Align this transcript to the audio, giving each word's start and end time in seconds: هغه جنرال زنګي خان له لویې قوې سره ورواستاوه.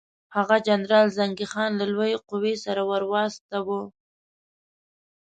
هغه 0.35 0.55
جنرال 0.67 1.07
زنګي 1.17 1.47
خان 1.51 1.71
له 1.79 1.85
لویې 1.93 2.17
قوې 2.29 2.53
سره 2.65 2.81
ورواستاوه. 2.91 3.79